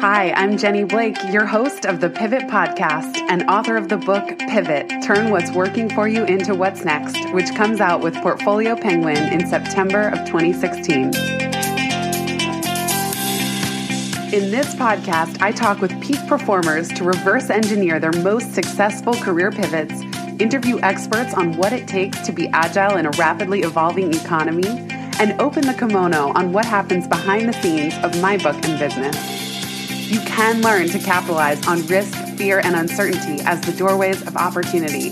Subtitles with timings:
[0.00, 4.38] Hi, I'm Jenny Blake, your host of the Pivot Podcast and author of the book
[4.38, 9.16] Pivot Turn What's Working for You into What's Next, which comes out with Portfolio Penguin
[9.16, 11.06] in September of 2016.
[14.32, 19.50] In this podcast, I talk with peak performers to reverse engineer their most successful career
[19.50, 20.00] pivots,
[20.40, 24.68] interview experts on what it takes to be agile in a rapidly evolving economy,
[25.18, 29.47] and open the kimono on what happens behind the scenes of my book and business
[30.10, 35.10] you can learn to capitalize on risk, fear, and uncertainty as the doorways of opportunity.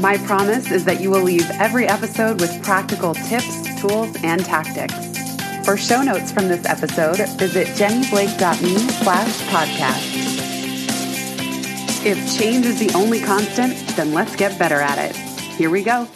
[0.00, 4.94] My promise is that you will leave every episode with practical tips, tools, and tactics.
[5.64, 10.24] For show notes from this episode, visit jennyblake.me slash podcast.
[12.04, 15.16] If change is the only constant, then let's get better at it.
[15.56, 16.08] Here we go.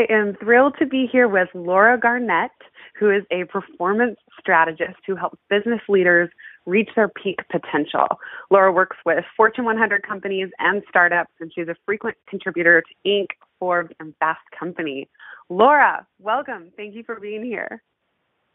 [0.00, 2.52] I am thrilled to be here with Laura Garnett,
[2.98, 6.30] who is a performance strategist who helps business leaders
[6.64, 8.06] reach their peak potential.
[8.50, 13.26] Laura works with Fortune 100 companies and startups, and she's a frequent contributor to Inc.,
[13.58, 15.06] Forbes, and Fast Company.
[15.50, 16.72] Laura, welcome.
[16.78, 17.82] Thank you for being here.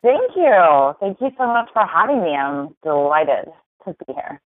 [0.01, 0.93] Thank you.
[0.99, 2.35] Thank you so much for having me.
[2.35, 3.51] I'm delighted
[3.85, 4.41] to be here.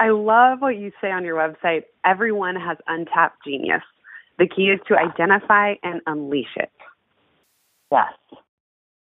[0.00, 1.82] I love what you say on your website.
[2.06, 3.82] Everyone has untapped genius.
[4.38, 6.70] The key is to identify and unleash it.
[7.90, 8.12] Yes.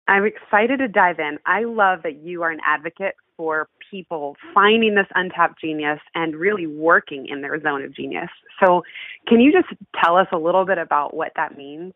[0.07, 1.37] I'm excited to dive in.
[1.45, 6.67] I love that you are an advocate for people finding this untapped genius and really
[6.67, 8.29] working in their zone of genius.
[8.63, 8.83] So,
[9.27, 9.67] can you just
[10.03, 11.93] tell us a little bit about what that means?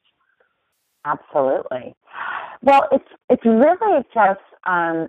[1.03, 1.93] Absolutely.
[2.61, 5.07] Well, it's it's really just um,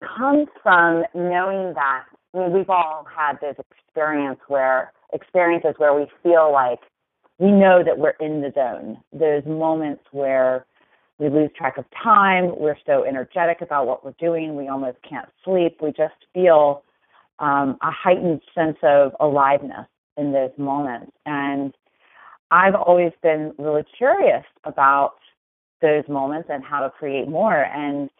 [0.00, 6.06] comes from knowing that I mean, we've all had this experience where experiences where we
[6.22, 6.80] feel like
[7.38, 8.98] we know that we're in the zone.
[9.12, 10.66] There's moments where
[11.18, 12.52] we lose track of time.
[12.56, 14.56] We're so energetic about what we're doing.
[14.56, 15.78] We almost can't sleep.
[15.80, 16.82] We just feel
[17.38, 21.12] um, a heightened sense of aliveness in those moments.
[21.26, 21.74] And
[22.50, 25.14] I've always been really curious about
[25.80, 27.64] those moments and how to create more.
[27.64, 28.10] And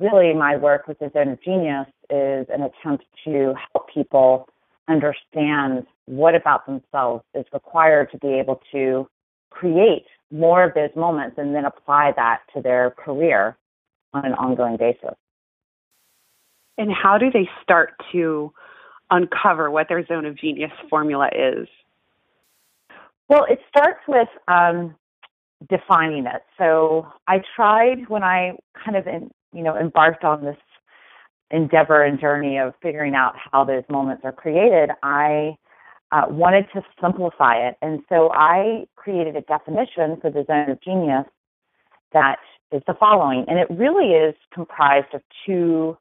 [0.00, 4.48] really, my work with the Zone of Genius is an attempt to help people
[4.88, 9.08] understand what about themselves is required to be able to
[9.50, 13.56] create more of those moments and then apply that to their career
[14.12, 15.16] on an ongoing basis.
[16.78, 18.52] And how do they start to
[19.10, 21.68] uncover what their zone of genius formula is?
[23.28, 24.94] Well, it starts with um,
[25.68, 26.42] defining it.
[26.58, 30.56] So I tried when I kind of, in, you know, embarked on this
[31.50, 35.56] endeavor and journey of figuring out how those moments are created, I
[36.12, 37.76] uh, wanted to simplify it.
[37.82, 41.26] And so I created a definition for the zone of genius
[42.12, 42.38] that
[42.72, 43.44] is the following.
[43.48, 45.96] And it really is comprised of two,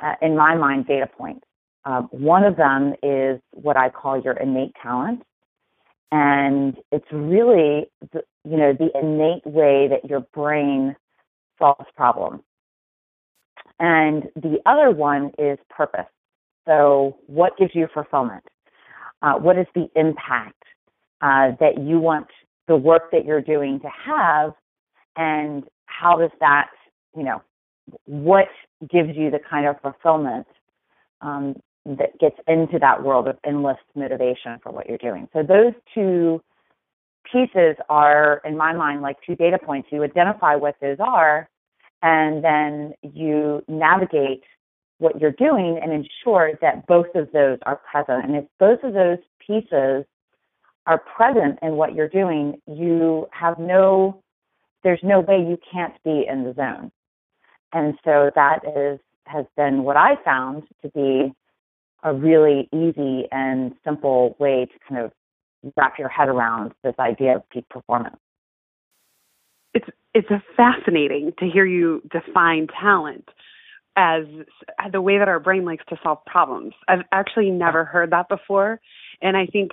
[0.00, 1.44] uh, in my mind, data points.
[1.84, 5.22] Uh, one of them is what I call your innate talent.
[6.10, 10.96] And it's really, the, you know, the innate way that your brain
[11.58, 12.42] solves problems.
[13.80, 16.06] And the other one is purpose.
[16.66, 18.44] So, what gives you fulfillment?
[19.22, 20.62] Uh, what is the impact
[21.20, 22.26] uh, that you want
[22.66, 24.52] the work that you're doing to have?
[25.16, 26.68] And how does that,
[27.16, 27.42] you know,
[28.04, 28.48] what
[28.90, 30.46] gives you the kind of fulfillment
[31.22, 31.56] um,
[31.86, 35.28] that gets into that world of endless motivation for what you're doing?
[35.32, 36.42] So, those two
[37.32, 39.88] pieces are, in my mind, like two data points.
[39.90, 41.48] You identify what those are,
[42.02, 44.44] and then you navigate
[44.98, 48.24] what you're doing and ensure that both of those are present.
[48.24, 50.04] And if both of those pieces
[50.86, 54.22] are present in what you're doing, you have no,
[54.82, 56.90] there's no way you can't be in the zone.
[57.72, 61.32] And so that is, has been what I found to be
[62.02, 65.12] a really easy and simple way to kind of
[65.76, 68.16] wrap your head around this idea of peak performance
[69.78, 73.28] it's it's fascinating to hear you define talent
[73.96, 74.24] as
[74.92, 76.72] the way that our brain likes to solve problems.
[76.88, 78.80] I've actually never heard that before,
[79.22, 79.72] and I think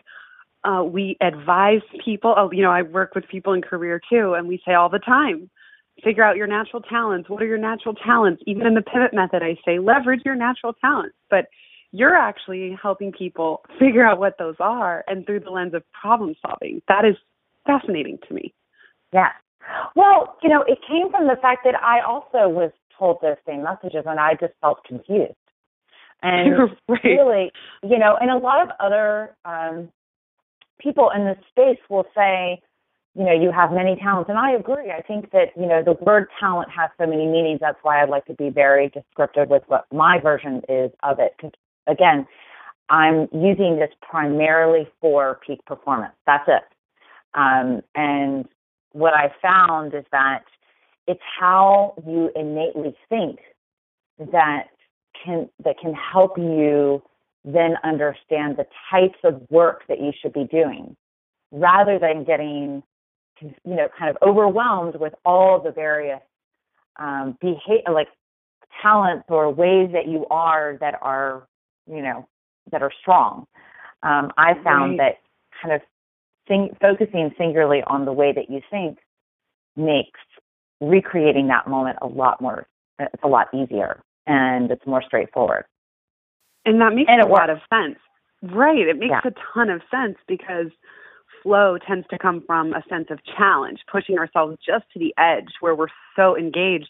[0.64, 2.34] uh, we advise people.
[2.38, 5.00] Oh, you know, I work with people in career too, and we say all the
[5.00, 5.50] time,
[6.04, 7.30] figure out your natural talents.
[7.30, 8.44] What are your natural talents?
[8.46, 11.46] Even in the pivot method, I say leverage your natural talents, but
[11.92, 16.36] you're actually helping people figure out what those are and through the lens of problem
[16.46, 16.82] solving.
[16.88, 17.16] That is
[17.66, 18.54] fascinating to me.
[19.14, 19.30] Yeah,
[19.96, 23.64] well, you know, it came from the fact that I also was told those same
[23.64, 25.34] messages and I just felt confused.
[26.22, 27.04] And right.
[27.04, 27.52] really,
[27.84, 29.90] you know, and a lot of other um,
[30.80, 32.62] people in this space will say,
[33.16, 34.30] you know, you have many talents.
[34.30, 34.92] And I agree.
[34.92, 37.60] I think that, you know, the word talent has so many meanings.
[37.62, 41.34] That's why I'd like to be very descriptive with what my version is of it.
[41.38, 41.54] Because,
[41.88, 42.28] again,
[42.90, 46.14] I'm using this primarily for peak performance.
[46.26, 46.64] That's it.
[47.36, 48.46] Um, and
[48.96, 50.46] what I found is that
[51.06, 53.40] it's how you innately think
[54.32, 54.68] that
[55.24, 57.04] can that can help you
[57.44, 60.96] then understand the types of work that you should be doing
[61.52, 62.82] rather than getting
[63.42, 66.22] you know kind of overwhelmed with all the various
[66.96, 68.08] um behavior like
[68.82, 71.46] talents or ways that you are that are
[71.86, 72.26] you know
[72.72, 73.46] that are strong
[74.04, 75.16] um i found right.
[75.16, 75.82] that kind of
[76.48, 78.98] sing, focusing singularly on the way that you think
[79.76, 80.20] makes
[80.82, 82.68] recreating that moment a lot more
[83.00, 85.66] it's a lot easier and it's more straightforward
[86.66, 87.98] and that makes and a lot of sense
[88.54, 89.30] right it makes yeah.
[89.30, 90.68] a ton of sense because
[91.46, 95.50] flow tends to come from a sense of challenge, pushing ourselves just to the edge
[95.60, 96.90] where we're so engaged.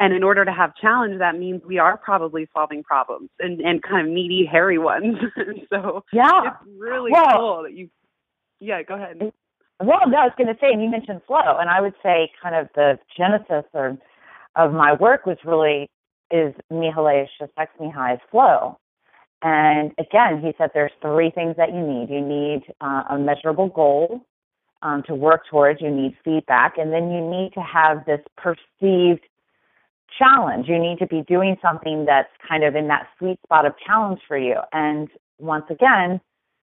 [0.00, 3.82] And in order to have challenge, that means we are probably solving problems and, and
[3.82, 5.16] kind of meaty, hairy ones.
[5.68, 7.90] so yeah, it's really well, cool that you.
[8.60, 9.32] Yeah, go ahead.
[9.80, 12.30] Well, no, I was going to say, and you mentioned flow, and I would say
[12.42, 13.96] kind of the genesis or
[14.56, 15.88] of my work was really
[16.30, 18.78] is Mihaly Csikszentmihalyi's flow.
[19.42, 22.10] And again, he said there's three things that you need.
[22.10, 24.20] You need uh, a measurable goal
[24.82, 25.80] um, to work towards.
[25.80, 29.22] You need feedback, and then you need to have this perceived
[30.18, 30.66] challenge.
[30.68, 34.20] You need to be doing something that's kind of in that sweet spot of challenge
[34.26, 34.56] for you.
[34.72, 35.08] And
[35.38, 36.20] once again,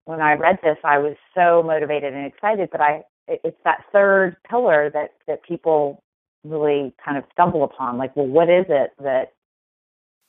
[0.09, 2.71] when I read this, I was so motivated and excited.
[2.73, 6.03] But I, it's that third pillar that that people
[6.45, 7.99] really kind of stumble upon.
[7.99, 9.33] Like, well, what is it that?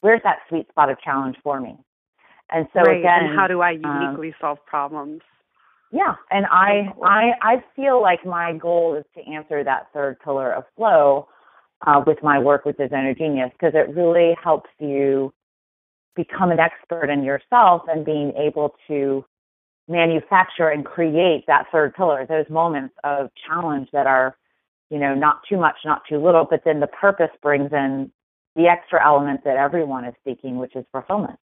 [0.01, 1.77] Where's that sweet spot of challenge for me?
[2.51, 2.99] And so right.
[2.99, 5.21] again, and how do I um, uniquely um, solve problems?
[5.93, 10.51] Yeah, and I I I feel like my goal is to answer that third pillar
[10.51, 11.29] of flow
[11.87, 15.33] uh, with my work with Designer Genius because it really helps you
[16.17, 19.23] become an expert in yourself and being able to
[19.89, 24.37] manufacture and create that third pillar, those moments of challenge that are,
[24.89, 28.11] you know, not too much, not too little, but then the purpose brings in
[28.55, 31.39] the extra element that everyone is seeking, which is fulfillment.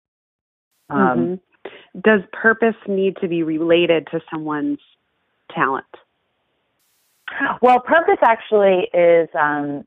[0.88, 2.00] Um, mm-hmm.
[2.00, 4.78] Does purpose need to be related to someone's
[5.52, 5.86] talent?
[7.60, 9.84] Well, purpose actually is, um,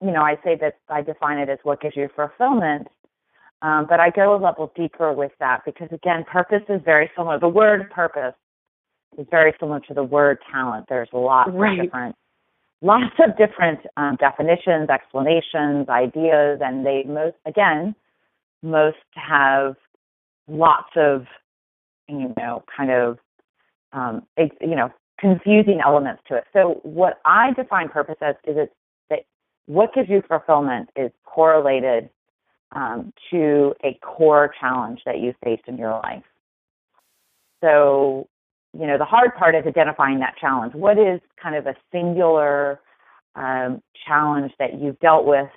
[0.00, 2.88] you know, I say that I define it as what gives you fulfillment,
[3.62, 7.38] um, but I go a level deeper with that because, again, purpose is very similar.
[7.38, 8.34] The word purpose
[9.18, 10.86] is very similar to the word talent.
[10.88, 11.78] There's lots right.
[11.78, 12.16] of different,
[12.80, 17.94] lots of different um, definitions, explanations, ideas, and they most, again,
[18.62, 19.76] most have
[20.48, 21.26] lots of,
[22.08, 23.18] you know, kind of,
[23.92, 26.44] um, you know, confusing elements to it.
[26.54, 28.72] So what I define purpose as is it's
[29.10, 29.20] that
[29.66, 32.08] what gives you fulfillment is correlated
[32.72, 36.22] um, to a core challenge that you faced in your life.
[37.62, 38.28] So,
[38.78, 40.74] you know, the hard part is identifying that challenge.
[40.74, 42.80] What is kind of a singular
[43.34, 45.48] um, challenge that you've dealt with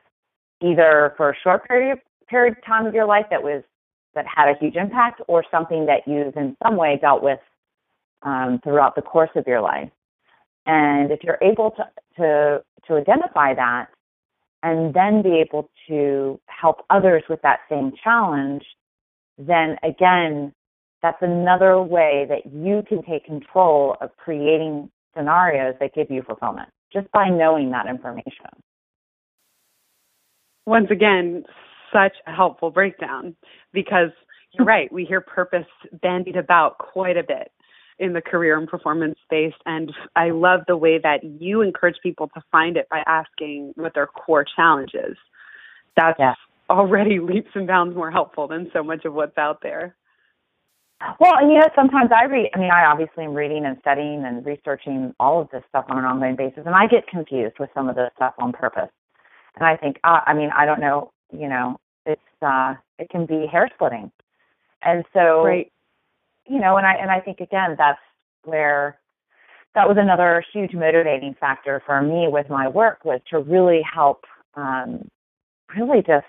[0.61, 3.63] either for a short period period of time of your life that was
[4.15, 7.39] that had a huge impact or something that you've in some way dealt with
[8.21, 9.89] um, throughout the course of your life.
[10.65, 13.87] And if you're able to, to, to identify that
[14.63, 18.63] and then be able to help others with that same challenge,
[19.37, 20.53] then again,
[21.01, 26.69] that's another way that you can take control of creating scenarios that give you fulfillment
[26.93, 28.49] just by knowing that information.
[30.65, 31.43] Once again,
[31.91, 33.35] such a helpful breakdown
[33.73, 34.09] because
[34.53, 34.91] you're right.
[34.93, 35.65] We hear purpose
[36.01, 37.51] bandied about quite a bit
[37.99, 39.53] in the career and performance space.
[39.65, 43.93] And I love the way that you encourage people to find it by asking what
[43.93, 45.17] their core challenge is.
[45.95, 46.33] That's yeah.
[46.69, 49.95] already leaps and bounds more helpful than so much of what's out there.
[51.19, 54.23] Well, and you know, sometimes I read, I mean, I obviously am reading and studying
[54.25, 57.69] and researching all of this stuff on an ongoing basis, and I get confused with
[57.73, 58.89] some of this stuff on purpose.
[59.57, 63.25] And I think, uh, I mean, I don't know, you know, it's uh it can
[63.25, 64.11] be hair splitting
[64.83, 65.71] and so right.
[66.47, 67.99] You know and i and i think again that's
[68.43, 68.97] where
[69.75, 74.25] that was another huge motivating factor for me with my work was to really help
[74.55, 75.07] um
[75.77, 76.25] really just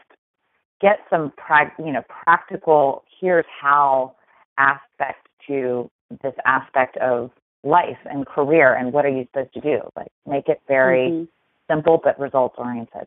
[0.80, 4.14] get some pra- you know practical here's how
[4.58, 5.90] aspect to
[6.22, 7.30] this aspect of
[7.64, 11.24] life and career and what are you supposed to do like make it very mm-hmm.
[11.68, 13.06] simple but results oriented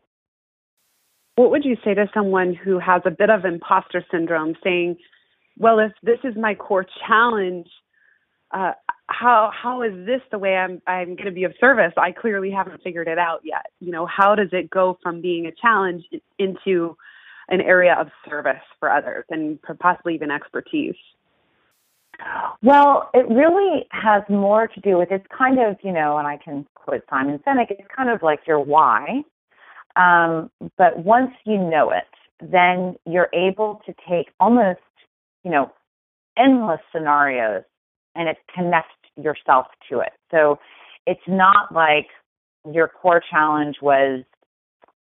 [1.38, 4.96] what would you say to someone who has a bit of imposter syndrome saying,
[5.58, 7.68] well, if this is my core challenge,
[8.52, 8.72] uh,
[9.08, 11.92] how how is this the way I'm I'm going to be of service?
[11.96, 13.66] I clearly haven't figured it out yet.
[13.80, 16.04] You know, how does it go from being a challenge
[16.38, 16.96] into
[17.48, 20.96] an area of service for others and possibly even expertise?
[22.62, 26.36] Well, it really has more to do with it's kind of, you know, and I
[26.36, 29.22] can quote Simon Sinek, it's kind of like your why.
[29.96, 32.04] Um, but once you know it,
[32.40, 34.80] then you're able to take almost,
[35.44, 35.72] you know,
[36.36, 37.64] endless scenarios
[38.14, 40.12] and it connects yourself to it.
[40.30, 40.58] So
[41.06, 42.06] it's not like
[42.70, 44.24] your core challenge was,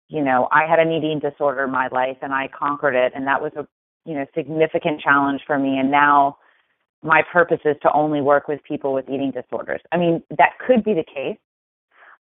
[0.08, 3.26] you know, I had an eating disorder in my life and I conquered it and
[3.26, 3.66] that was a,
[4.04, 6.38] you know, significant challenge for me and now
[7.02, 9.80] my purpose is to only work with people with eating disorders.
[9.92, 11.38] I mean, that could be the case.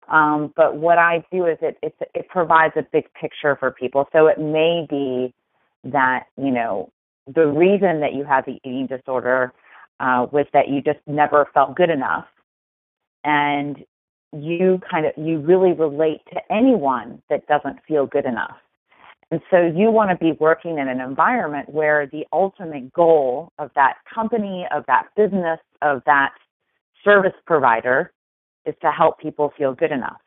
[0.08, 4.08] Um, but what I do is it, it it provides a big picture for people.
[4.12, 5.32] So it may be
[5.84, 6.90] that you know
[7.34, 9.52] the reason that you have the eating disorder
[10.00, 12.26] uh, was that you just never felt good enough,
[13.24, 13.84] and
[14.32, 18.56] you kind of you really relate to anyone that doesn't feel good enough.
[19.30, 23.70] And so you want to be working in an environment where the ultimate goal of
[23.76, 26.32] that company, of that business, of that
[27.04, 28.12] service provider
[28.66, 30.20] is to help people feel good enough.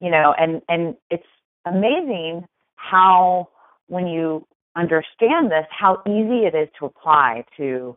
[0.00, 1.26] You know, and and it's
[1.64, 2.46] amazing
[2.76, 3.48] how
[3.88, 4.46] when you
[4.76, 7.96] understand this, how easy it is to apply to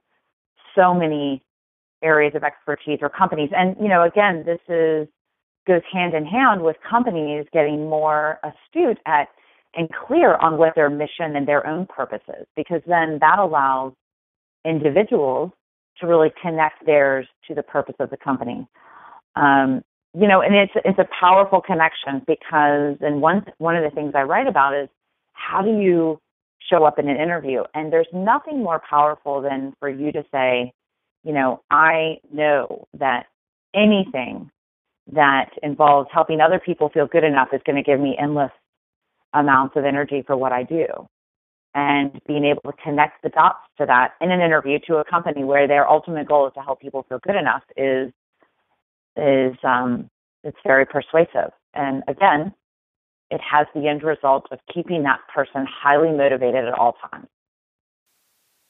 [0.75, 1.43] so many
[2.01, 3.49] areas of expertise or companies.
[3.55, 5.07] And you know, again, this is
[5.67, 9.27] goes hand in hand with companies getting more astute at
[9.75, 13.93] and clear on what their mission and their own purpose is, because then that allows
[14.65, 15.51] individuals
[15.99, 18.67] to really connect theirs to the purpose of the company.
[19.35, 19.83] Um,
[20.17, 24.13] you know, and it's it's a powerful connection because and one one of the things
[24.15, 24.89] I write about is
[25.33, 26.19] how do you
[26.69, 27.63] show up in an interview?
[27.73, 30.73] And there's nothing more powerful than for you to say,
[31.23, 33.25] you know, I know that
[33.73, 34.49] anything
[35.11, 38.51] that involves helping other people feel good enough is going to give me endless
[39.33, 40.85] amounts of energy for what I do.
[41.75, 45.43] And being able to connect the dots to that in an interview to a company
[45.43, 48.11] where their ultimate goal is to help people feel good enough is
[49.15, 50.09] is um,
[50.43, 51.51] it's very persuasive.
[51.73, 52.53] And again,
[53.31, 57.27] it has the end result of keeping that person highly motivated at all times.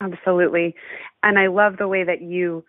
[0.01, 0.75] Absolutely.
[1.24, 2.63] And I love the way that you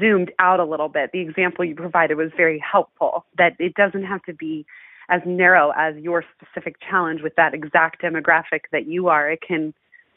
[0.00, 1.10] zoomed out a little bit.
[1.12, 4.66] The example you provided was very helpful, that it doesn't have to be
[5.08, 9.30] as narrow as your specific challenge with that exact demographic that you are.
[9.30, 9.72] It can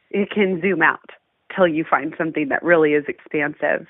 [0.10, 1.10] it can zoom out
[1.56, 3.88] till you find something that really is expansive.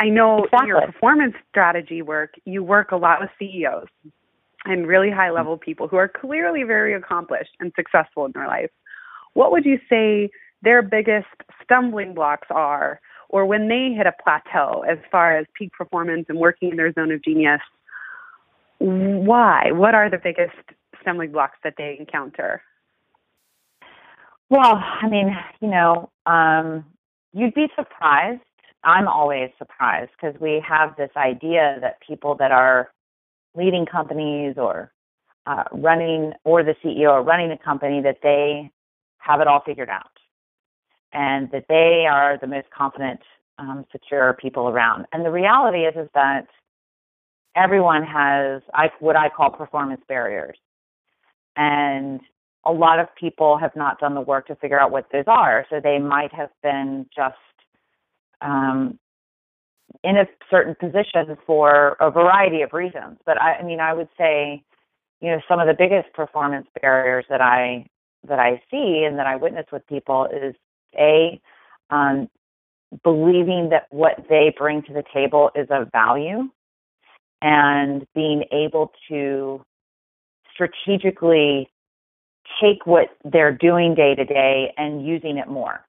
[0.00, 0.68] I know exactly.
[0.68, 3.88] your performance strategy work, you work a lot with CEOs
[4.64, 8.70] and really high level people who are clearly very accomplished and successful in their life.
[9.34, 10.30] What would you say
[10.62, 11.28] their biggest
[11.62, 16.38] stumbling blocks are, or when they hit a plateau as far as peak performance and
[16.38, 17.60] working in their zone of genius?
[18.78, 19.70] Why?
[19.72, 20.56] What are the biggest
[21.00, 22.62] stumbling blocks that they encounter?
[24.50, 26.84] Well, I mean, you know, um,
[27.32, 28.40] you'd be surprised
[28.84, 32.90] I'm always surprised because we have this idea that people that are
[33.54, 34.92] leading companies or
[35.46, 38.70] uh, running, or the CEO or running a company, that they
[39.18, 40.10] have it all figured out
[41.12, 43.20] and that they are the most confident,
[43.58, 45.06] um, secure people around.
[45.12, 46.46] And the reality is, is that
[47.56, 50.56] everyone has I, what I call performance barriers.
[51.56, 52.20] And
[52.64, 55.66] a lot of people have not done the work to figure out what those are.
[55.70, 57.36] So they might have been just
[58.40, 58.98] um,
[60.02, 63.18] in a certain position for a variety of reasons.
[63.26, 64.62] But I, I mean, I would say,
[65.20, 67.86] you know, some of the biggest performance barriers that I
[68.28, 70.54] that I see and that I witness with people is
[70.94, 71.40] a
[71.90, 72.28] um,
[73.02, 76.50] believing that what they bring to the table is of value,
[77.42, 79.64] and being able to
[80.52, 81.70] strategically
[82.60, 85.80] take what they're doing day to day and using it more.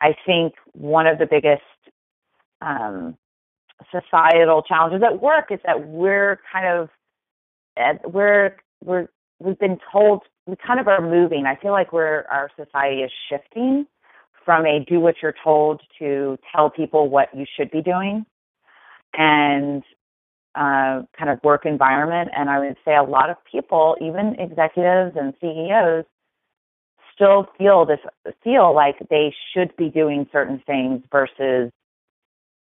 [0.00, 1.62] I think one of the biggest
[2.60, 3.16] um,
[3.90, 6.88] societal challenges at work is that we're kind of
[8.10, 9.08] we're we're
[9.38, 11.44] we've been told we kind of are moving.
[11.46, 13.86] I feel like we're our society is shifting
[14.44, 18.24] from a do what you're told to tell people what you should be doing,
[19.14, 19.82] and
[20.54, 22.30] uh, kind of work environment.
[22.36, 26.04] And I would say a lot of people, even executives and CEOs,
[27.14, 27.98] still feel this
[28.44, 31.72] feel like they should be doing certain things versus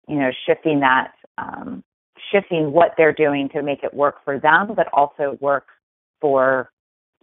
[0.07, 1.83] you know shifting that um,
[2.31, 5.67] shifting what they're doing to make it work for them but also work
[6.21, 6.71] for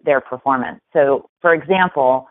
[0.05, 2.29] their performance so for example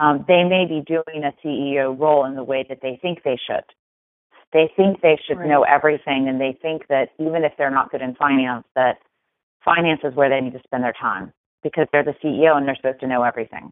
[0.00, 3.38] um, they may be doing a ceo role in the way that they think they
[3.46, 3.64] should
[4.52, 5.48] They think they should right.
[5.48, 8.98] know everything, and they think that even if they're not good in finance, that
[9.64, 12.76] finance is where they need to spend their time because they're the CEO and they're
[12.76, 13.70] supposed to know everything.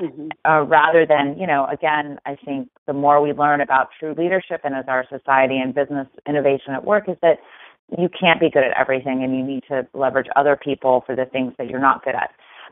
[0.00, 0.28] Mm-hmm.
[0.50, 4.62] Uh, rather than, you know, again, I think the more we learn about true leadership
[4.64, 7.38] and as our society and business innovation at work is that
[7.98, 11.26] you can't be good at everything and you need to leverage other people for the
[11.26, 12.30] things that you're not good at.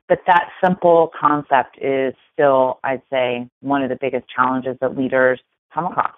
[0.08, 5.40] But that simple concept is still, I'd say, one of the biggest challenges that leaders
[5.74, 6.14] come across.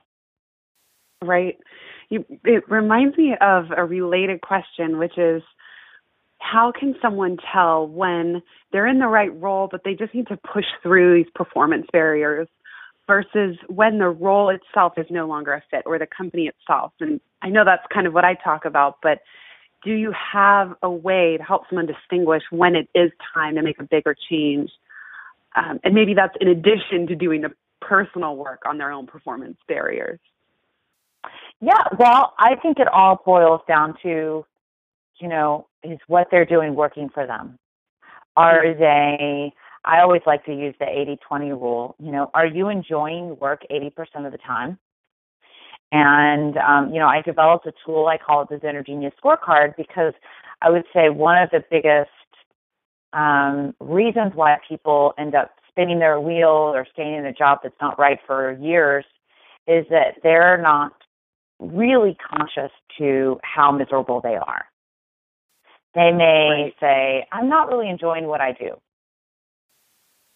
[1.23, 1.59] Right.
[2.09, 5.43] You, it reminds me of a related question, which is
[6.41, 8.43] how can someone tell when
[8.73, 12.49] they're in the right role, but they just need to push through these performance barriers
[13.07, 16.93] versus when the role itself is no longer a fit or the company itself?
[17.01, 19.21] And I know that's kind of what I talk about, but
[19.85, 23.81] do you have a way to help someone distinguish when it is time to make
[23.81, 24.71] a bigger change?
[25.57, 29.57] Um, and maybe that's in addition to doing the personal work on their own performance
[29.67, 30.21] barriers.
[31.61, 34.45] Yeah, well, I think it all boils down to,
[35.21, 37.59] you know, is what they're doing working for them?
[38.37, 39.53] Are they,
[39.85, 41.97] I always like to use the 80 20 rule.
[41.99, 44.79] You know, are you enjoying work 80% of the time?
[45.93, 49.13] And, um, you know, I developed a tool, I call it the Zone of Genius
[49.23, 50.13] scorecard, because
[50.63, 52.11] I would say one of the biggest
[53.13, 57.75] um, reasons why people end up spinning their wheel or staying in a job that's
[57.81, 59.05] not right for years
[59.67, 60.93] is that they're not
[61.59, 64.65] really conscious to how miserable they are.
[65.95, 66.75] They oh, may right.
[66.81, 68.81] say, I'm not really enjoying what I do.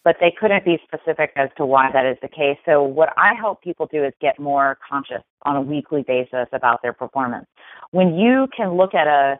[0.03, 2.57] But they couldn't be specific as to why that is the case.
[2.65, 6.83] So, what I help people do is get more conscious on a weekly basis about
[6.83, 7.47] their performance.
[7.89, 9.39] When you can look at a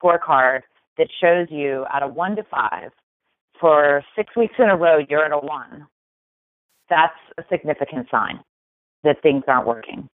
[0.00, 0.62] scorecard
[0.96, 2.92] that shows you out of one to five,
[3.60, 5.86] for six weeks in a row, you're at a one,
[6.88, 8.40] that's a significant sign
[9.04, 10.08] that things aren't working.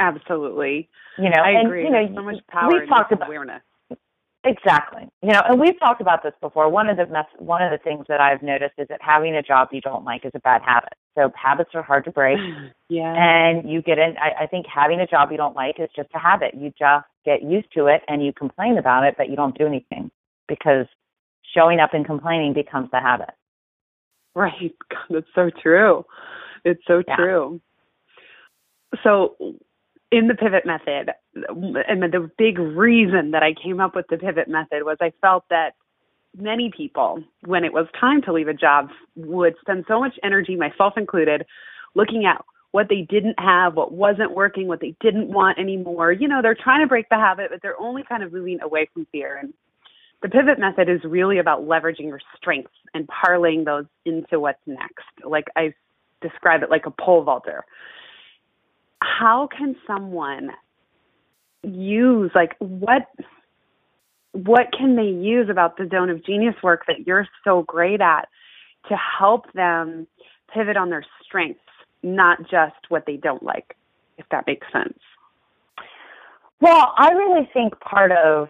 [0.00, 0.88] Absolutely.
[1.18, 1.84] You know, I and, agree.
[1.84, 3.62] You know, so much power we've talked about, awareness.
[4.44, 5.08] Exactly.
[5.22, 6.68] You know, and we've talked about this before.
[6.68, 9.42] One of the mess, one of the things that I've noticed is that having a
[9.42, 10.92] job you don't like is a bad habit.
[11.14, 12.38] So habits are hard to break.
[12.90, 13.14] Yeah.
[13.16, 14.14] And you get in.
[14.18, 16.52] I, I think having a job you don't like is just a habit.
[16.54, 19.66] You just get used to it and you complain about it, but you don't do
[19.66, 20.10] anything
[20.46, 20.86] because
[21.56, 23.30] showing up and complaining becomes the habit.
[24.34, 24.74] Right.
[24.90, 26.04] God, that's so true.
[26.64, 27.16] It's so yeah.
[27.16, 27.60] true.
[29.02, 29.34] So
[30.14, 34.46] in the pivot method, and the big reason that I came up with the pivot
[34.46, 35.74] method was I felt that
[36.38, 40.54] many people, when it was time to leave a job, would spend so much energy,
[40.54, 41.44] myself included,
[41.96, 46.12] looking at what they didn't have, what wasn't working, what they didn't want anymore.
[46.12, 48.88] You know, they're trying to break the habit, but they're only kind of moving away
[48.94, 49.36] from fear.
[49.36, 49.52] And
[50.22, 55.06] the pivot method is really about leveraging your strengths and parlaying those into what's next.
[55.24, 55.74] Like I
[56.20, 57.64] describe it like a pole vaulter
[59.04, 60.50] how can someone
[61.62, 63.08] use like what
[64.32, 68.28] what can they use about the zone of genius work that you're so great at
[68.88, 70.06] to help them
[70.52, 71.60] pivot on their strengths
[72.02, 73.76] not just what they don't like
[74.18, 74.98] if that makes sense?
[76.60, 78.48] Well i really think part of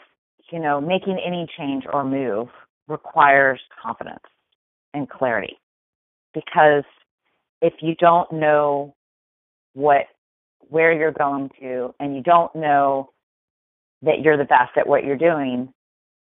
[0.50, 2.48] you know making any change or move
[2.88, 4.24] requires confidence
[4.92, 5.58] and clarity.
[6.32, 6.84] Because
[7.60, 8.94] if you don't know
[9.74, 10.06] what
[10.74, 13.08] where you're going to and you don't know
[14.02, 15.72] that you're the best at what you're doing,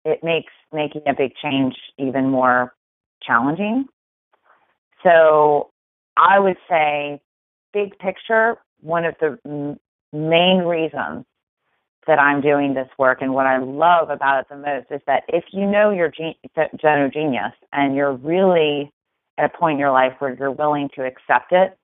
[0.04, 2.74] it makes making a big change even more
[3.22, 3.86] challenging.
[5.04, 5.70] So
[6.18, 7.22] I would say,
[7.74, 9.78] big picture, one of the
[10.12, 11.26] main reasons
[12.08, 15.26] that I'm doing this work and what I love about it the most is that
[15.28, 16.34] if you know your gen-
[16.82, 18.92] zone genius and you're really
[19.38, 21.78] at a point in your life where you're willing to accept it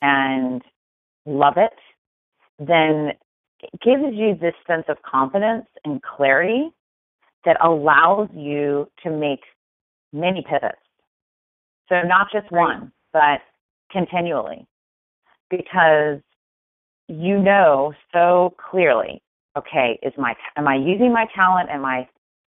[0.00, 0.62] and
[1.26, 1.72] love it,
[2.58, 3.12] then
[3.60, 6.70] it gives you this sense of confidence and clarity
[7.44, 9.40] that allows you to make
[10.12, 10.78] many pivots.
[11.88, 13.40] So not just one, but
[13.90, 14.66] continually.
[15.50, 16.20] Because
[17.08, 19.22] you know so clearly,
[19.56, 21.68] okay, is my am I using my talent?
[21.70, 22.08] Am I,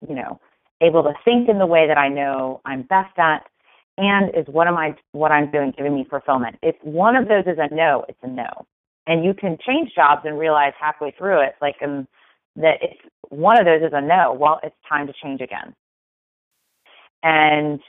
[0.07, 0.39] you know,
[0.81, 3.45] able to think in the way that I know I'm best at?
[3.97, 6.57] And is what am I what I'm doing giving me fulfillment?
[6.63, 8.67] If one of those is a no, it's a no.
[9.07, 12.09] And you can change jobs and realize halfway through it, like um,
[12.57, 12.97] that if
[13.29, 15.75] one of those is a no, well, it's time to change again.
[17.23, 17.81] And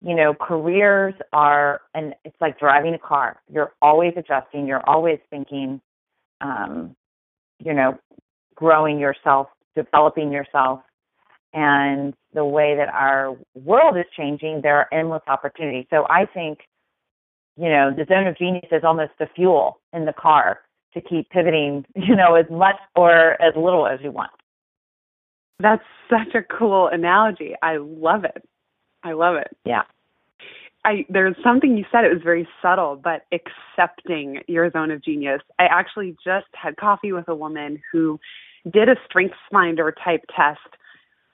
[0.00, 3.40] you know, careers are, and it's like driving a car.
[3.52, 4.66] You're always adjusting.
[4.66, 5.80] You're always thinking,
[6.40, 6.94] um,
[7.58, 7.98] you know,
[8.54, 10.80] growing yourself, developing yourself,
[11.52, 15.86] and the way that our world is changing, there are endless opportunities.
[15.90, 16.60] So I think,
[17.56, 20.60] you know, the zone of genius is almost the fuel in the car
[20.94, 24.30] to keep pivoting, you know, as much or as little as you want.
[25.58, 27.54] That's such a cool analogy.
[27.60, 28.48] I love it.
[29.02, 29.56] I love it.
[29.64, 29.82] Yeah.
[30.84, 35.40] I there's something you said it was very subtle, but accepting your zone of genius.
[35.58, 38.20] I actually just had coffee with a woman who
[38.72, 40.60] did a StrengthsFinder type test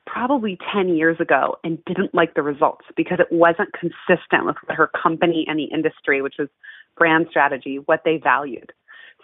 [0.06, 4.90] probably 10 years ago and didn't like the results because it wasn't consistent with her
[5.02, 6.48] company and the industry, which was
[6.96, 8.72] brand strategy, what they valued.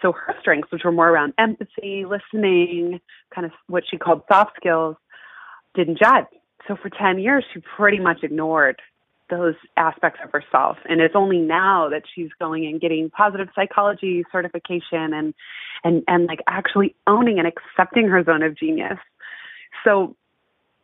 [0.01, 2.99] So her strengths, which were more around empathy, listening,
[3.33, 4.95] kind of what she called soft skills,
[5.75, 6.27] didn't jive.
[6.67, 8.81] So for 10 years, she pretty much ignored
[9.29, 10.77] those aspects of herself.
[10.89, 15.33] And it's only now that she's going and getting positive psychology certification and,
[15.83, 18.97] and, and like actually owning and accepting her zone of genius.
[19.83, 20.15] So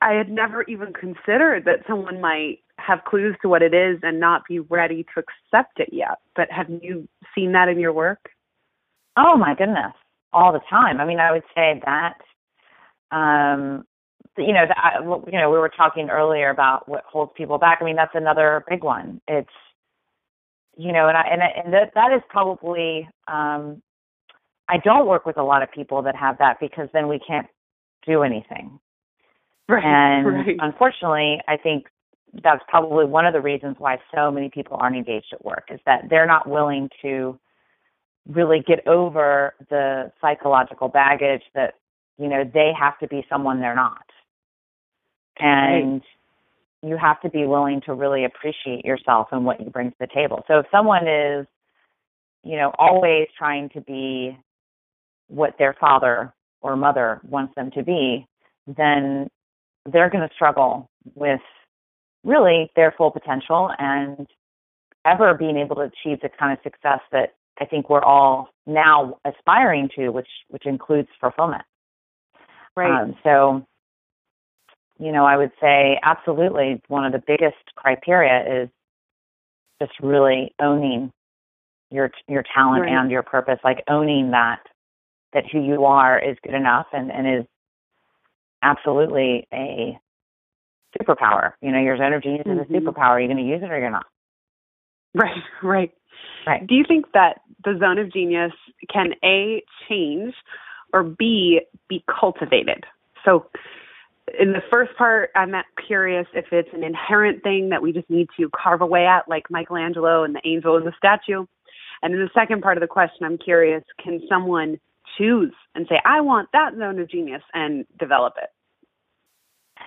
[0.01, 4.19] I had never even considered that someone might have clues to what it is and
[4.19, 6.19] not be ready to accept it yet.
[6.35, 8.29] But have you seen that in your work?
[9.17, 9.93] Oh my goodness,
[10.31, 10.99] all the time.
[10.99, 12.17] I mean, I would say that,
[13.11, 13.85] um,
[14.37, 17.79] you know, that, you know, we were talking earlier about what holds people back.
[17.81, 19.19] I mean, that's another big one.
[19.27, 19.49] It's,
[20.77, 23.09] you know, and I and and that that is probably.
[23.27, 23.81] Um,
[24.69, 27.47] I don't work with a lot of people that have that because then we can't
[28.05, 28.79] do anything.
[29.69, 30.55] Right, and right.
[30.59, 31.87] unfortunately, I think
[32.43, 35.79] that's probably one of the reasons why so many people aren't engaged at work is
[35.85, 37.37] that they're not willing to
[38.27, 41.75] really get over the psychological baggage that
[42.17, 44.05] you know they have to be someone they're not
[45.39, 46.89] and right.
[46.89, 50.07] you have to be willing to really appreciate yourself and what you bring to the
[50.13, 51.47] table so if someone is
[52.43, 54.37] you know always trying to be
[55.27, 58.27] what their father or mother wants them to be
[58.65, 59.29] then
[59.91, 61.41] they're going to struggle with
[62.23, 64.27] really their full potential and
[65.05, 69.17] ever being able to achieve the kind of success that I think we're all now
[69.25, 71.63] aspiring to, which which includes fulfillment.
[72.75, 73.01] Right.
[73.01, 73.65] Um, so,
[74.99, 78.69] you know, I would say absolutely one of the biggest criteria is
[79.81, 81.11] just really owning
[81.89, 82.91] your your talent right.
[82.91, 84.59] and your purpose, like owning that
[85.33, 87.45] that who you are is good enough and, and is
[88.61, 89.97] absolutely a
[90.97, 91.53] superpower.
[91.61, 92.73] You know, your energy is mm-hmm.
[92.73, 92.99] a superpower.
[92.99, 94.05] Are you going to use it or you're not?
[95.13, 95.91] Right, right.
[96.45, 96.65] Right.
[96.65, 98.53] Do you think that the zone of genius
[98.91, 100.33] can A, change,
[100.93, 102.85] or B, be cultivated?
[103.25, 103.45] So,
[104.39, 105.53] in the first part, I'm
[105.85, 109.49] curious if it's an inherent thing that we just need to carve away at, like
[109.49, 111.45] Michelangelo and the angel and the statue.
[112.01, 114.79] And in the second part of the question, I'm curious can someone
[115.17, 118.49] choose and say, I want that zone of genius and develop it?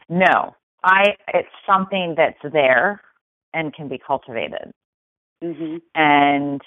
[0.09, 0.55] No.
[0.83, 3.03] I it's something that's there
[3.53, 4.73] and can be cultivated.
[5.43, 5.77] Mm-hmm.
[5.95, 6.61] And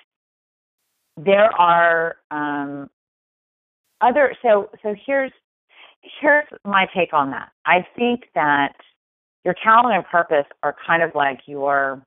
[1.18, 2.90] there are um,
[4.02, 4.36] other.
[4.42, 5.32] So so here's
[6.22, 7.52] here's my take on that.
[7.66, 8.76] I think that
[9.44, 12.04] your talent and purpose are kind of like your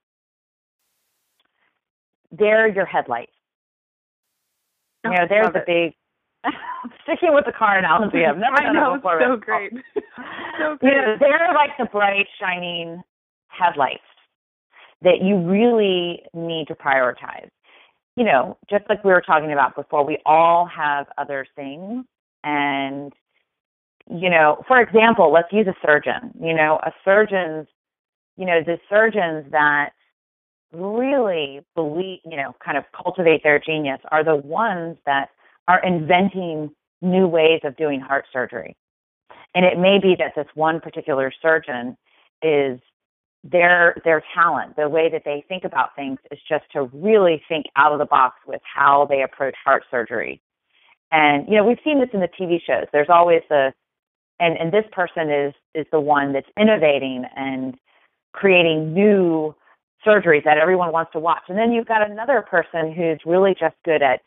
[2.33, 3.33] they're your headlights.
[5.05, 5.95] You know, there's a big
[7.03, 8.25] sticking with the car analogy.
[8.25, 9.21] I've never done I know, it before.
[9.21, 9.73] So great.
[10.59, 10.95] so great.
[10.95, 13.03] You know, they're like the bright, shining
[13.49, 14.01] headlights
[15.03, 17.51] that you really need to prioritize.
[18.17, 22.05] You know, just like we were talking about before, we all have other things.
[22.45, 23.13] And,
[24.11, 26.33] you know, for example, let's use a surgeon.
[26.41, 27.67] You know, a surgeon's,
[28.37, 29.91] you know, the surgeons that
[30.73, 35.31] really believe, you know, kind of cultivate their genius are the ones that
[35.68, 36.70] are inventing
[37.02, 38.76] new ways of doing heart surgery.
[39.55, 41.96] And it may be that this one particular surgeon
[42.42, 42.81] is
[43.44, 47.66] their their talent, the way that they think about things is just to really think
[47.76, 50.40] out of the box with how they approach heart surgery.
[51.12, 52.87] And you know, we've seen this in the TV shows.
[52.92, 53.72] There's always a
[54.40, 57.76] and and this person is is the one that's innovating and
[58.33, 59.55] creating new
[60.07, 61.42] surgeries that everyone wants to watch.
[61.48, 64.20] And then you've got another person who's really just good at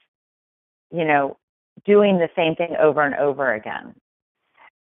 [0.92, 1.38] you know,
[1.86, 3.94] doing the same thing over and over again.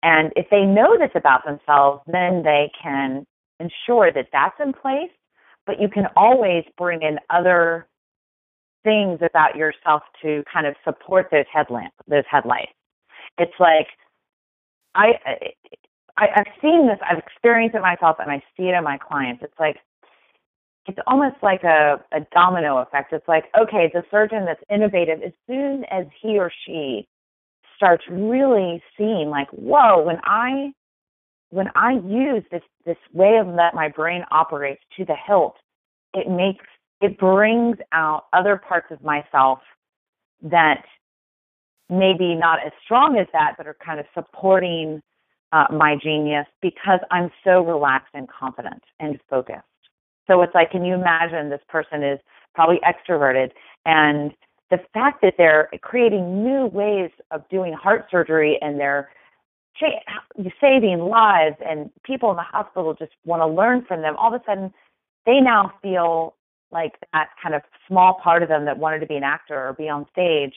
[0.03, 3.27] And if they know this about themselves, then they can
[3.59, 5.11] ensure that that's in place,
[5.67, 7.89] but you can always bring in other
[8.85, 12.73] things about yourself to kind of support those headlamps, those headlights.
[13.39, 13.89] It's like
[14.95, 15.15] I,
[16.17, 19.43] I I've seen this, I've experienced it myself, and I see it in my clients.
[19.43, 19.77] It's like
[20.87, 23.13] it's almost like a, a domino effect.
[23.13, 27.07] It's like, okay, the surgeon that's innovative, as soon as he or she
[27.77, 30.73] starts really seeing like, whoa, when I
[31.51, 35.57] when I use this this way of that my brain operates to the hilt,
[36.15, 36.65] it makes
[37.01, 39.61] it brings out other parts of myself
[40.43, 40.85] that
[41.89, 45.01] maybe not as strong as that, but are kind of supporting
[45.53, 49.63] uh, my genius because I'm so relaxed and confident and focused.
[50.27, 52.19] So it's like, can you imagine this person is
[52.55, 53.51] probably extroverted?
[53.85, 54.33] And
[54.71, 59.11] the fact that they're creating new ways of doing heart surgery and they're
[60.61, 64.41] saving lives and people in the hospital just want to learn from them, all of
[64.41, 64.73] a sudden
[65.27, 66.35] they now feel
[66.73, 69.73] like that kind of small part of them that wanted to be an actor or
[69.75, 70.55] be on stage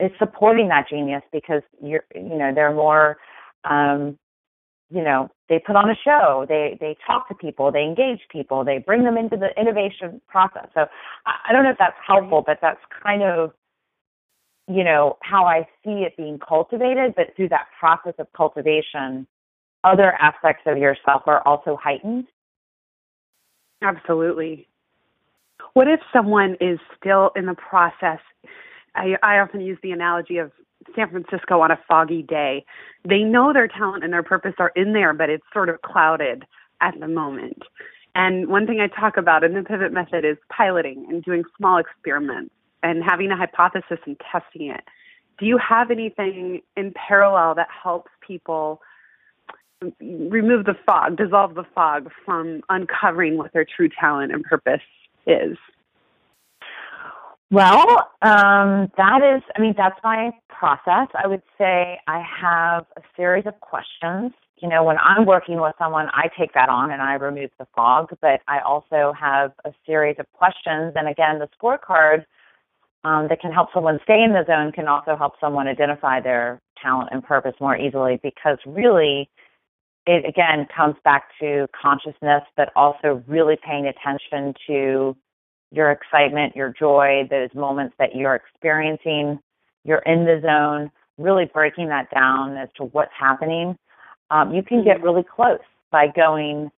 [0.00, 3.18] is supporting that genius because you're you know they're more
[3.64, 4.18] um
[4.90, 8.64] you know they put on a show they they talk to people they engage people
[8.64, 10.68] they bring them into the innovation process.
[10.74, 10.86] So
[11.26, 13.52] i, I don't know if that's helpful but that's kind of
[14.68, 19.26] you know how i see it being cultivated but through that process of cultivation
[19.84, 22.26] other aspects of yourself are also heightened.
[23.82, 24.68] Absolutely.
[25.72, 28.18] What if someone is still in the process?
[28.94, 30.52] I, I often use the analogy of
[30.94, 32.64] San Francisco on a foggy day.
[33.08, 36.44] They know their talent and their purpose are in there, but it's sort of clouded
[36.80, 37.62] at the moment.
[38.14, 41.78] And one thing I talk about in the pivot method is piloting and doing small
[41.78, 44.82] experiments and having a hypothesis and testing it.
[45.38, 48.80] Do you have anything in parallel that helps people
[50.00, 54.82] remove the fog, dissolve the fog from uncovering what their true talent and purpose
[55.26, 55.56] is?
[57.50, 61.08] Well, um, that is, I mean, that's my process.
[61.20, 64.32] I would say I have a series of questions.
[64.58, 67.66] You know, when I'm working with someone, I take that on and I remove the
[67.74, 70.92] fog, but I also have a series of questions.
[70.94, 72.24] And again, the scorecard
[73.02, 76.60] um, that can help someone stay in the zone can also help someone identify their
[76.80, 79.28] talent and purpose more easily because really,
[80.06, 85.16] it again comes back to consciousness, but also really paying attention to
[85.70, 89.38] your excitement, your joy, those moments that you're experiencing,
[89.84, 93.76] you're in the zone, really breaking that down as to what's happening.
[94.30, 95.04] Um, you can get mm-hmm.
[95.04, 96.70] really close by going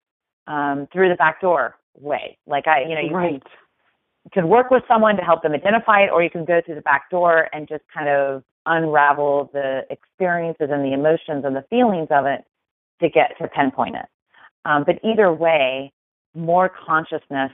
[0.46, 2.36] um, through the back door way.
[2.46, 3.42] Like I, you know, you right.
[3.42, 6.76] can, can work with someone to help them identify it, or you can go through
[6.76, 11.64] the back door and just kind of unravel the experiences and the emotions and the
[11.68, 12.44] feelings of it
[13.00, 14.06] to get to pinpoint it.
[14.64, 15.92] Um, but either way,
[16.34, 17.50] more consciousness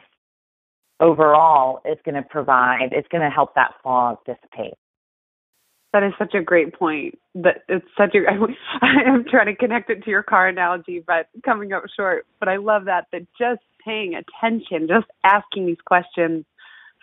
[1.01, 4.75] overall is going to provide, it's going to help that fog dissipate.
[5.93, 7.19] That is such a great point.
[7.35, 8.19] That it's such a.
[8.83, 12.27] I am trying to connect it to your car analogy, but coming up short.
[12.41, 13.07] But I love that.
[13.13, 16.45] That just paying attention, just asking these questions.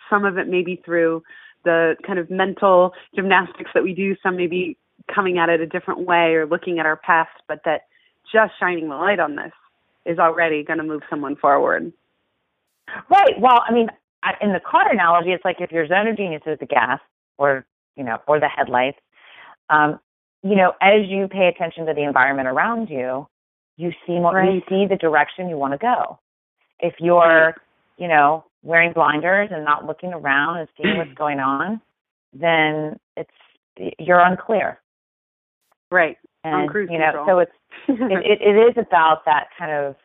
[0.08, 1.24] Some of it maybe through
[1.64, 4.14] the kind of mental gymnastics that we do.
[4.22, 4.78] Some maybe
[5.12, 7.30] coming at it a different way or looking at our past.
[7.48, 7.86] But that
[8.32, 9.52] just shining the light on this
[10.04, 11.92] is already going to move someone forward.
[13.10, 13.38] Right.
[13.40, 13.88] Well, I mean,
[14.40, 17.00] in the car analogy, it's like if your zone of genius is the gas
[17.38, 18.98] or, you know, or the headlights,
[19.70, 20.00] um,
[20.42, 23.26] you know, as you pay attention to the environment around you,
[23.76, 24.54] you see more, right.
[24.54, 26.18] you see the direction you want to go.
[26.78, 27.54] If you're,
[27.98, 31.80] you know, wearing blinders and not looking around and seeing what's going on,
[32.32, 33.30] then it's
[33.98, 34.80] you're unclear.
[35.90, 36.16] Right.
[36.44, 37.26] And you know, control.
[37.26, 37.52] so it's
[37.88, 39.96] it, it, it is about that kind of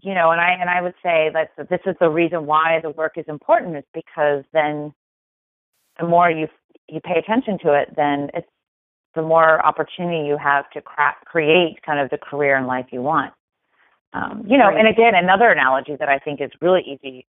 [0.00, 2.90] you know, and I and I would say that this is the reason why the
[2.90, 4.92] work is important is because then
[5.98, 6.48] the more you
[6.88, 8.48] you pay attention to it, then it's
[9.14, 13.02] the more opportunity you have to cra- create kind of the career and life you
[13.02, 13.32] want.
[14.12, 14.78] Um, you know, right.
[14.78, 17.26] and again, another analogy that I think is really easy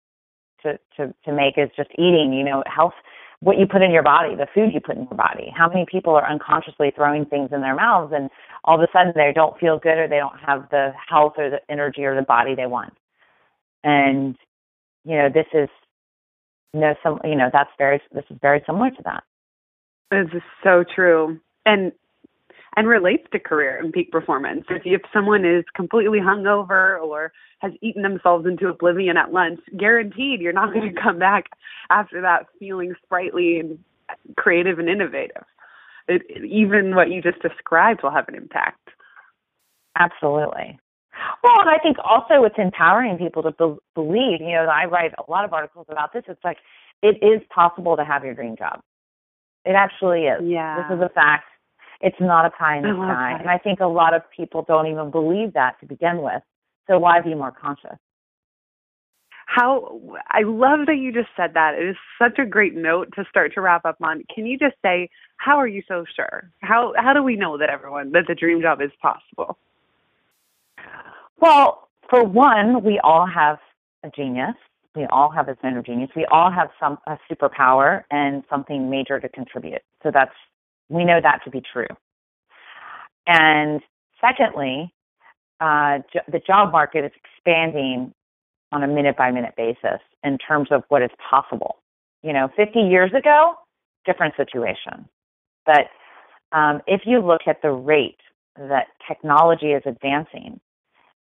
[0.62, 2.94] to, to, to make is just eating, you know, health
[3.44, 5.52] what you put in your body, the food you put in your body.
[5.54, 8.30] How many people are unconsciously throwing things in their mouths and
[8.64, 11.50] all of a sudden they don't feel good or they don't have the health or
[11.50, 12.94] the energy or the body they want.
[13.84, 14.34] And
[15.04, 15.68] you know, this is
[16.72, 19.24] you know some you know that's very this is very similar to that.
[20.10, 21.38] This is so true.
[21.66, 21.92] And
[22.76, 24.64] and relates to career and peak performance.
[24.68, 30.40] If if someone is completely hungover or has eaten themselves into oblivion at lunch, guaranteed
[30.40, 31.44] you're not going to come back
[31.90, 33.78] after that feeling sprightly and
[34.36, 35.44] creative and innovative.
[36.08, 38.90] It, even what you just described will have an impact.
[39.96, 40.78] Absolutely.
[41.42, 44.40] Well, and I think also it's empowering people to be- believe.
[44.40, 46.24] You know, I write a lot of articles about this.
[46.28, 46.58] It's like
[47.02, 48.80] it is possible to have your dream job.
[49.64, 50.42] It actually is.
[50.44, 50.82] Yeah.
[50.88, 51.44] This is a fact.
[52.04, 53.38] It's not a pie in the sky.
[53.40, 56.42] And I think a lot of people don't even believe that to begin with.
[56.86, 57.96] So why be more conscious?
[59.46, 61.74] How I love that you just said that.
[61.74, 64.22] It is such a great note to start to wrap up on.
[64.34, 66.50] Can you just say how are you so sure?
[66.60, 69.56] How how do we know that everyone that the dream job is possible?
[71.40, 73.58] Well, for one, we all have
[74.02, 74.56] a genius.
[74.94, 76.10] We all have a of genius.
[76.14, 79.82] We all have some a superpower and something major to contribute.
[80.02, 80.34] So that's
[80.88, 81.86] We know that to be true.
[83.26, 83.80] And
[84.20, 84.92] secondly,
[85.60, 88.12] uh, jo- the job market is expanding
[88.72, 91.76] on a minute by minute basis in terms of what is possible.
[92.22, 93.54] You know, 50 years ago,
[94.04, 95.08] different situation.
[95.64, 95.88] But
[96.52, 98.20] um, if you look at the rate
[98.56, 100.60] that technology is advancing,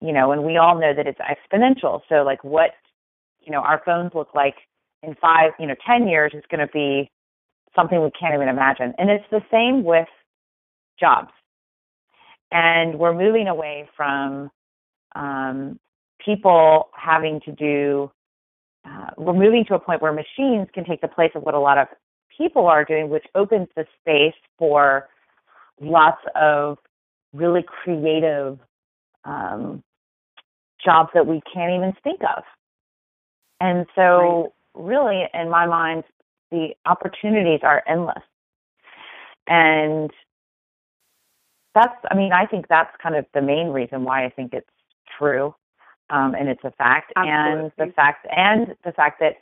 [0.02, 2.02] you know, and we all know that it's exponential.
[2.10, 2.72] So, like, what,
[3.42, 4.56] you know, our phones look like
[5.04, 7.10] in five, you know, 10 years is going to be
[7.76, 8.94] something we can't even imagine.
[8.98, 10.08] And it's the same with
[11.00, 11.32] jobs.
[12.52, 14.52] And we're moving away from
[15.16, 15.80] um,
[16.24, 18.12] people having to do,
[18.86, 21.60] uh, we're moving to a point where machines can take the place of what a
[21.60, 21.88] lot of
[22.38, 25.08] people are doing, which opens the space for
[25.80, 26.78] lots of
[27.34, 28.60] really creative
[29.24, 29.84] um,
[30.84, 32.44] jobs that we can't even think of.
[33.60, 34.50] And so, right.
[34.74, 36.04] really, in my mind,
[36.52, 38.24] the opportunities are endless.
[39.48, 40.12] And
[41.74, 44.68] that's, I mean, I think that's kind of the main reason why I think it's
[45.18, 45.56] true
[46.10, 47.14] um, and it's a fact.
[47.16, 47.72] Absolutely.
[47.78, 49.38] And the fact, and the fact that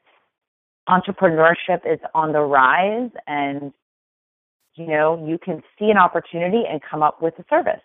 [0.88, 3.72] entrepreneurship is on the rise and
[4.76, 7.82] you know you can see an opportunity and come up with a service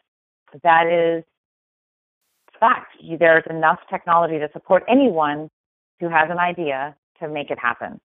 [0.63, 1.25] that is
[2.59, 5.51] fact there's enough technology to support anyone
[6.01, 8.01] who has an idea to make it happen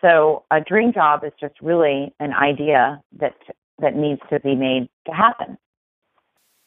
[0.00, 3.34] so a dream job is just really an idea that
[3.80, 5.58] that needs to be made to happen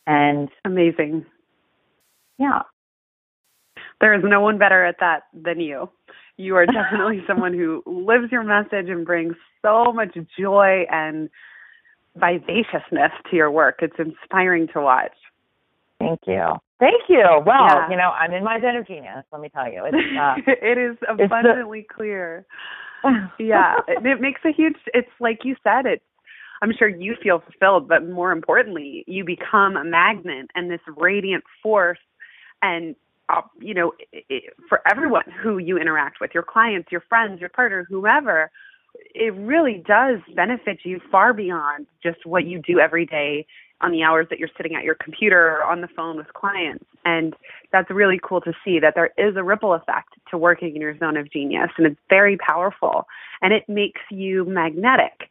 [0.07, 1.25] and amazing
[2.37, 2.61] yeah
[3.99, 5.89] there is no one better at that than you
[6.37, 11.29] you are definitely someone who lives your message and brings so much joy and
[12.15, 13.79] vivaciousness to your work.
[13.81, 15.13] It's inspiring to watch.
[15.99, 16.43] Thank you.
[16.79, 17.23] Thank you.
[17.45, 17.89] Well, yeah.
[17.89, 19.23] you know, I'm in my zone of genius.
[19.31, 21.93] Let me tell you, it's, uh, it is abundantly the...
[21.93, 22.45] clear.
[23.39, 24.75] yeah, it, it makes a huge.
[24.93, 25.85] It's like you said.
[25.85, 26.03] It's.
[26.63, 31.43] I'm sure you feel fulfilled, but more importantly, you become a magnet and this radiant
[31.63, 31.97] force,
[32.61, 32.95] and
[33.29, 33.93] uh, you know,
[34.69, 38.51] for everyone who you interact with, your clients, your friends, your partner, whoever,
[39.15, 43.45] it really does benefit you far beyond just what you do every day
[43.81, 46.85] on the hours that you're sitting at your computer or on the phone with clients.
[47.05, 47.35] And
[47.71, 50.97] that's really cool to see that there is a ripple effect to working in your
[50.97, 53.07] zone of genius, and it's very powerful.
[53.41, 55.29] And it makes you magnetic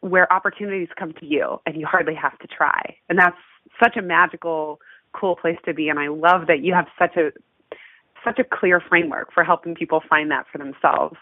[0.00, 2.96] where opportunities come to you and you hardly have to try.
[3.08, 3.36] And that's
[3.82, 4.80] such a magical
[5.12, 7.30] cool place to be and I love that you have such a
[8.24, 11.16] such a clear framework for helping people find that for themselves.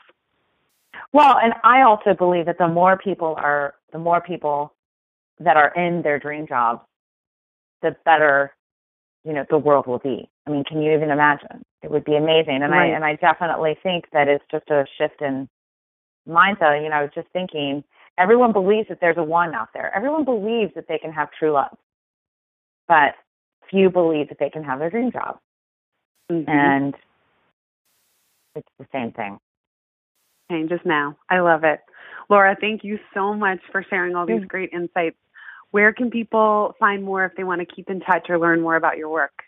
[1.13, 4.74] Well, and I also believe that the more people are the more people
[5.40, 6.83] that are in their dream jobs,
[7.83, 8.55] the better,
[9.25, 10.29] you know, the world will be.
[10.47, 11.62] I mean, can you even imagine?
[11.83, 12.62] It would be amazing.
[12.62, 12.92] And right.
[12.92, 15.49] I and I definitely think that it's just a shift in
[16.29, 16.83] mindset.
[16.83, 17.85] You know, I was just thinking
[18.18, 19.94] everyone believes that there's a one out there.
[19.94, 21.77] Everyone believes that they can have true love.
[22.87, 23.14] But
[23.70, 25.38] few believe that they can have their dream job.
[26.31, 26.49] Mm-hmm.
[26.49, 26.94] And
[28.55, 29.38] it's the same thing.
[30.51, 31.16] Changes now.
[31.31, 31.81] I love it.
[32.29, 34.47] Laura, thank you so much for sharing all these mm-hmm.
[34.47, 35.16] great insights.
[35.75, 38.77] Where can people find more if they want to keep in touch or learn more
[38.77, 39.43] about your work?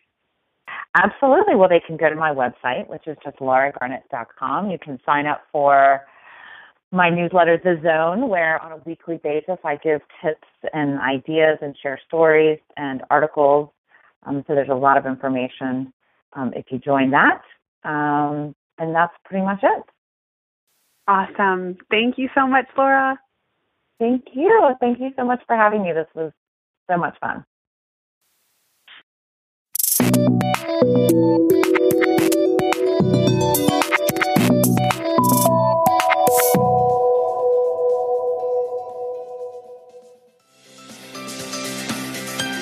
[0.96, 1.54] Absolutely.
[1.54, 4.68] Well, they can go to my website, which is just lauragarnett.com.
[4.68, 6.00] You can sign up for
[6.90, 11.76] my newsletter, The Zone, where on a weekly basis I give tips and ideas and
[11.80, 13.70] share stories and articles
[14.24, 15.92] um, so there's a lot of information
[16.32, 17.42] um, if you join that.
[17.84, 19.84] Um, and that's pretty much it.
[21.06, 21.76] Awesome.
[21.88, 23.16] Thank you so much, Laura.
[23.98, 24.74] Thank you.
[24.80, 25.92] Thank you so much for having me.
[25.92, 26.32] This was
[26.90, 27.44] so much fun.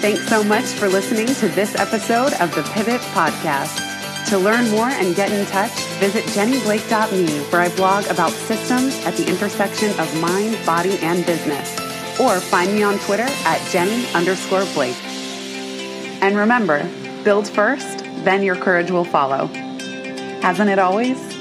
[0.01, 3.94] Thanks so much for listening to this episode of the Pivot Podcast.
[4.29, 9.15] To learn more and get in touch, visit jennyblake.me where I blog about systems at
[9.17, 11.79] the intersection of mind, body, and business.
[12.19, 14.97] Or find me on Twitter at jenny underscore blake.
[16.23, 16.89] And remember,
[17.23, 19.47] build first, then your courage will follow.
[20.41, 21.34] Hasn't it always?